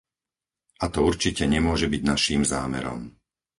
[0.83, 3.01] A to určite nemôže byť naším zámerom.